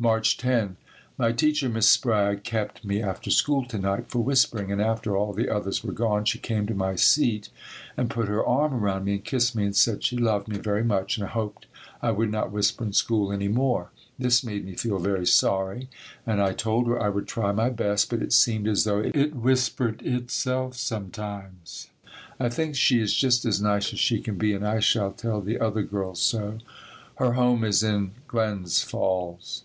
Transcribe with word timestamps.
March 0.00 0.36
10. 0.38 0.76
My 1.18 1.32
teacher 1.32 1.68
Miss 1.68 1.88
Sprague 1.88 2.44
kept 2.44 2.84
me 2.84 3.02
after 3.02 3.32
school 3.32 3.64
to 3.66 3.76
night 3.78 4.04
for 4.08 4.20
whispering, 4.20 4.70
and 4.70 4.80
after 4.80 5.16
all 5.16 5.32
the 5.32 5.50
others 5.52 5.82
were 5.82 5.92
gone 5.92 6.24
she 6.24 6.38
came 6.38 6.68
to 6.68 6.72
my 6.74 6.94
seat 6.94 7.48
and 7.96 8.08
put 8.08 8.28
her 8.28 8.46
arm 8.46 8.72
around 8.74 9.04
me 9.04 9.14
and 9.14 9.24
kissed 9.24 9.56
me 9.56 9.64
and 9.64 9.74
said 9.74 10.04
she 10.04 10.16
loved 10.16 10.46
me 10.46 10.56
very 10.56 10.84
much 10.84 11.18
and 11.18 11.26
hoped 11.30 11.66
I 12.00 12.12
would 12.12 12.30
not 12.30 12.52
whisper 12.52 12.84
in 12.84 12.92
school 12.92 13.32
any 13.32 13.48
more. 13.48 13.90
This 14.20 14.44
made 14.44 14.64
me 14.64 14.76
feel 14.76 15.00
very 15.00 15.26
sorry 15.26 15.88
and 16.24 16.40
I 16.40 16.52
told 16.52 16.86
her 16.86 17.02
I 17.02 17.08
would 17.08 17.26
try 17.26 17.50
my 17.50 17.68
best, 17.68 18.08
but 18.08 18.22
it 18.22 18.32
seemed 18.32 18.68
as 18.68 18.84
though 18.84 19.00
it 19.00 19.34
whispered 19.34 20.00
itself 20.02 20.76
sometimes. 20.76 21.88
I 22.38 22.48
think 22.50 22.76
she 22.76 23.00
is 23.00 23.12
just 23.14 23.44
as 23.44 23.60
nice 23.60 23.92
as 23.92 23.98
she 23.98 24.20
can 24.20 24.38
be 24.38 24.52
and 24.54 24.64
I 24.64 24.78
shall 24.78 25.10
tell 25.10 25.40
the 25.40 25.58
other 25.58 25.82
girls 25.82 26.20
so. 26.22 26.58
Her 27.16 27.32
home 27.32 27.64
is 27.64 27.82
in 27.82 28.12
Glens 28.28 28.80
Falls. 28.84 29.64